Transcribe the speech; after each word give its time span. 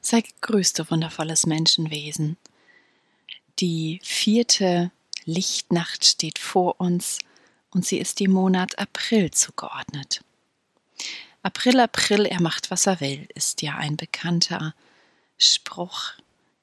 Sei 0.00 0.20
gegrüßt, 0.20 0.78
du 0.78 0.90
wundervolles 0.90 1.46
Menschenwesen. 1.46 2.36
Die 3.58 4.00
vierte 4.02 4.90
Lichtnacht 5.24 6.04
steht 6.04 6.38
vor 6.38 6.80
uns 6.80 7.18
und 7.70 7.84
sie 7.84 7.98
ist 7.98 8.20
dem 8.20 8.30
Monat 8.30 8.78
April 8.78 9.30
zugeordnet. 9.30 10.22
April, 11.42 11.80
April, 11.80 12.26
er 12.26 12.40
macht, 12.40 12.70
was 12.70 12.86
er 12.86 13.00
will, 13.00 13.28
ist 13.34 13.62
ja 13.62 13.76
ein 13.76 13.96
bekannter 13.96 14.74
Spruch 15.36 16.12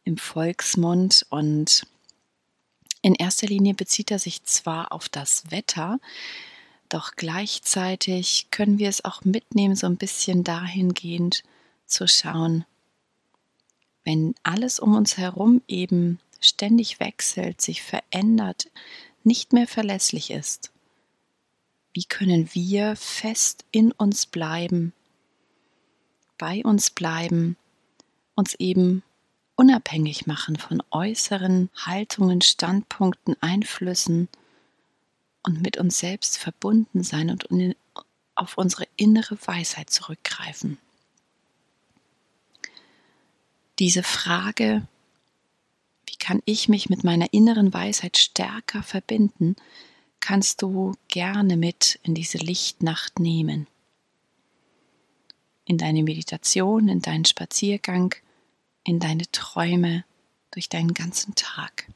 im 0.04 0.18
Volksmund 0.18 1.26
und 1.30 1.86
in 3.02 3.16
erster 3.16 3.48
Linie 3.48 3.74
bezieht 3.74 4.12
er 4.12 4.20
sich 4.20 4.44
zwar 4.44 4.92
auf 4.92 5.10
das 5.10 5.52
Wetter, 5.52 6.00
doch 6.90 7.12
gleichzeitig 7.16 8.48
können 8.52 8.80
wir 8.80 8.90
es 8.90 9.06
auch 9.06 9.24
mitnehmen, 9.24 9.76
so 9.76 9.88
ein 9.88 9.98
bisschen 9.98 10.44
dahingehend 10.44 11.44
zu 11.86 12.08
schauen, 12.08 12.66
wenn 14.06 14.36
alles 14.44 14.80
um 14.80 14.96
uns 14.96 15.18
herum 15.18 15.62
eben 15.68 16.20
ständig 16.40 17.00
wechselt, 17.00 17.60
sich 17.60 17.82
verändert, 17.82 18.70
nicht 19.24 19.52
mehr 19.52 19.68
verlässlich 19.68 20.32
ist, 20.32 20.72
wie 21.94 22.06
können 22.06 22.50
wir 22.54 22.96
fest 22.96 23.66
in 23.72 23.92
uns 23.92 24.26
bleiben, 24.26 24.94
bei 26.38 26.64
uns 26.64 26.90
bleiben, 26.90 27.58
uns 28.36 28.54
eben 28.56 29.02
unabhängig 29.56 30.28
machen 30.28 30.58
von 30.58 30.84
äußeren 30.92 31.70
Haltungen, 31.76 32.42
Standpunkten, 32.42 33.36
Einflüssen 33.42 34.28
und 35.44 35.62
mit 35.62 35.78
uns 35.78 35.98
selbst 36.00 36.38
verbunden 36.38 37.04
sein 37.04 37.30
und 37.30 37.48
auf 38.36 38.58
unsere 38.58 38.86
innere 38.98 39.38
Weisheit 39.46 39.90
zurückgreifen. 39.90 40.78
Diese 43.80 44.04
Frage, 44.04 44.88
wie 46.08 46.16
kann 46.16 46.42
ich 46.46 46.70
mich 46.70 46.90
mit 46.90 47.04
meiner 47.04 47.34
inneren 47.34 47.74
Weisheit 47.74 48.18
stärker 48.18 48.84
verbinden, 48.84 49.56
kannst 50.22 50.62
du 50.62 50.94
gerne 51.10 51.58
mit 51.58 52.00
in 52.04 52.16
diese 52.16 52.38
Lichtnacht 52.38 53.20
nehmen. 53.20 53.68
In 55.66 55.78
deine 55.78 56.04
Meditation, 56.04 56.88
in 56.88 57.02
deinen 57.02 57.26
Spaziergang, 57.26 58.16
in 58.84 59.00
deine 59.00 59.30
Träume, 59.32 60.06
durch 60.52 60.70
deinen 60.70 60.94
ganzen 60.94 61.36
Tag. 61.36 61.92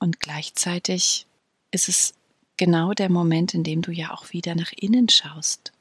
Und 0.00 0.18
gleichzeitig 0.18 1.26
ist 1.70 1.88
es 1.88 2.14
genau 2.56 2.92
der 2.92 3.08
Moment, 3.08 3.54
in 3.54 3.62
dem 3.62 3.82
du 3.82 3.92
ja 3.92 4.12
auch 4.12 4.32
wieder 4.32 4.56
nach 4.56 4.72
innen 4.72 5.08
schaust 5.08 5.72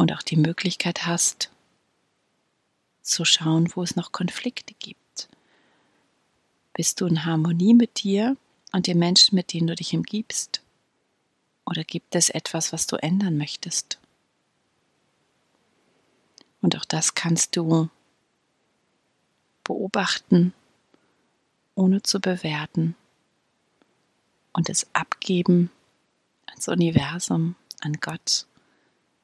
und 0.00 0.14
auch 0.14 0.22
die 0.22 0.38
Möglichkeit 0.38 1.04
hast, 1.04 1.50
zu 3.02 3.26
schauen, 3.26 3.70
wo 3.74 3.82
es 3.82 3.96
noch 3.96 4.12
Konflikte 4.12 4.72
gibt. 4.72 5.28
Bist 6.72 7.02
du 7.02 7.06
in 7.06 7.26
Harmonie 7.26 7.74
mit 7.74 8.02
dir 8.02 8.38
und 8.72 8.86
den 8.86 8.98
Menschen, 8.98 9.36
mit 9.36 9.52
denen 9.52 9.66
du 9.66 9.74
dich 9.74 9.94
umgibst? 9.94 10.62
Oder 11.66 11.84
gibt 11.84 12.14
es 12.14 12.30
etwas, 12.30 12.72
was 12.72 12.86
du 12.86 12.96
ändern 12.96 13.36
möchtest? 13.36 13.98
Und 16.62 16.78
auch 16.78 16.86
das 16.86 17.14
kannst 17.14 17.54
du 17.56 17.90
beobachten, 19.64 20.54
ohne 21.74 22.00
zu 22.00 22.20
bewerten 22.20 22.96
und 24.54 24.70
es 24.70 24.86
abgeben 24.94 25.70
ans 26.46 26.68
Universum, 26.68 27.54
an 27.82 27.92
Gott 28.00 28.46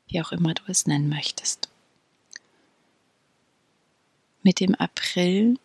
wie 0.08 0.20
auch 0.20 0.32
immer 0.32 0.54
du 0.54 0.62
es 0.68 0.86
nennen 0.86 1.08
möchtest. 1.08 1.68
Mit 4.42 4.60
dem 4.60 4.74
April 4.76 5.58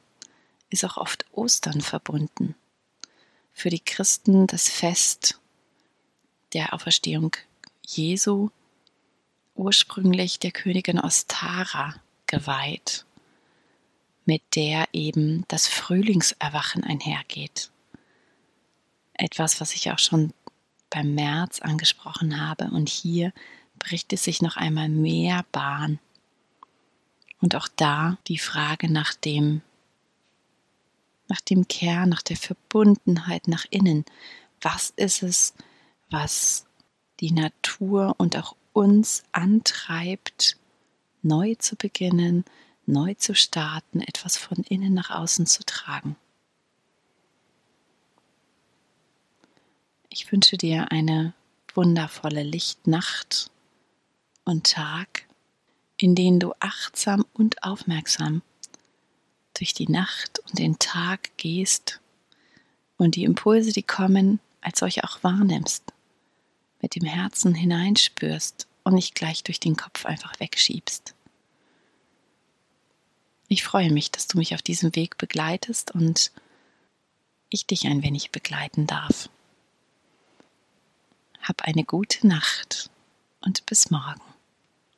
ist 0.69 0.83
auch 0.85 0.97
oft 0.97 1.25
Ostern 1.33 1.81
verbunden. 1.81 2.55
Für 3.53 3.69
die 3.69 3.79
Christen 3.79 4.47
das 4.47 4.69
Fest 4.69 5.39
der 6.53 6.73
Auferstehung 6.73 7.35
Jesu, 7.85 8.49
ursprünglich 9.55 10.39
der 10.39 10.51
Königin 10.51 10.99
Ostara 10.99 11.95
geweiht, 12.25 13.05
mit 14.25 14.41
der 14.55 14.87
eben 14.93 15.45
das 15.47 15.67
Frühlingserwachen 15.67 16.83
einhergeht. 16.83 17.69
Etwas, 19.13 19.61
was 19.61 19.73
ich 19.73 19.91
auch 19.91 19.99
schon 19.99 20.33
beim 20.89 21.13
März 21.13 21.59
angesprochen 21.59 22.39
habe 22.39 22.65
und 22.71 22.89
hier 22.89 23.33
bricht 23.81 24.13
es 24.13 24.23
sich 24.23 24.41
noch 24.41 24.57
einmal 24.57 24.89
mehr 24.89 25.43
Bahn. 25.51 25.99
Und 27.41 27.55
auch 27.55 27.67
da 27.67 28.17
die 28.27 28.37
Frage 28.37 28.91
nach 28.91 29.15
dem, 29.15 29.61
nach 31.27 31.41
dem 31.41 31.67
Kern, 31.67 32.09
nach 32.09 32.21
der 32.21 32.37
Verbundenheit 32.37 33.47
nach 33.47 33.65
innen. 33.71 34.05
Was 34.61 34.91
ist 34.95 35.23
es, 35.23 35.53
was 36.11 36.65
die 37.19 37.31
Natur 37.31 38.15
und 38.19 38.37
auch 38.37 38.55
uns 38.71 39.23
antreibt, 39.31 40.57
neu 41.23 41.55
zu 41.55 41.75
beginnen, 41.75 42.45
neu 42.85 43.15
zu 43.15 43.33
starten, 43.33 44.01
etwas 44.01 44.37
von 44.37 44.57
innen 44.69 44.93
nach 44.93 45.09
außen 45.09 45.47
zu 45.47 45.65
tragen? 45.65 46.15
Ich 50.09 50.31
wünsche 50.31 50.57
dir 50.57 50.91
eine 50.91 51.33
wundervolle 51.73 52.43
Lichtnacht 52.43 53.50
und 54.43 54.71
Tag, 54.71 55.27
in 55.97 56.15
denen 56.15 56.39
du 56.39 56.53
achtsam 56.59 57.25
und 57.33 57.63
aufmerksam 57.63 58.41
durch 59.53 59.73
die 59.73 59.87
Nacht 59.87 60.39
und 60.39 60.59
den 60.59 60.79
Tag 60.79 61.29
gehst 61.37 61.99
und 62.97 63.15
die 63.15 63.23
Impulse, 63.23 63.71
die 63.71 63.83
kommen, 63.83 64.39
als 64.61 64.79
solche 64.79 65.03
auch 65.03 65.23
wahrnimmst, 65.23 65.83
mit 66.81 66.95
dem 66.95 67.05
Herzen 67.05 67.53
hineinspürst 67.53 68.67
und 68.83 68.93
nicht 68.93 69.15
gleich 69.15 69.43
durch 69.43 69.59
den 69.59 69.75
Kopf 69.75 70.05
einfach 70.05 70.39
wegschiebst. 70.39 71.13
Ich 73.47 73.63
freue 73.63 73.91
mich, 73.91 74.11
dass 74.11 74.27
du 74.27 74.37
mich 74.37 74.55
auf 74.55 74.61
diesem 74.61 74.95
Weg 74.95 75.17
begleitest 75.17 75.91
und 75.91 76.31
ich 77.49 77.65
dich 77.65 77.85
ein 77.85 78.01
wenig 78.01 78.31
begleiten 78.31 78.87
darf. 78.87 79.29
Hab 81.41 81.63
eine 81.63 81.83
gute 81.83 82.25
Nacht 82.25 82.89
und 83.41 83.65
bis 83.65 83.91
morgen. 83.91 84.30